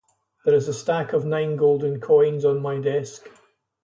There 0.45 0.55
is 0.55 0.67
a 0.67 0.73
stack 0.73 1.13
of 1.13 1.27
nine 1.27 1.55
golden 1.55 1.99
coins 2.01 2.43
on 2.43 2.59
my 2.59 2.79
desk. 2.79 3.27